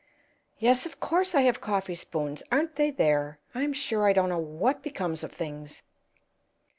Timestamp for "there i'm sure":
2.89-4.07